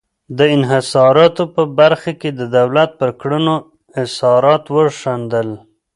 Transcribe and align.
د 0.37 0.39
انحصاراتو 0.55 1.43
په 1.55 1.63
برخه 1.79 2.11
کې 2.21 2.29
د 2.39 2.41
دولت 2.57 2.89
پر 2.99 3.09
کړنو 3.21 3.55
اثرات 4.03 4.63
وښندل. 4.75 5.49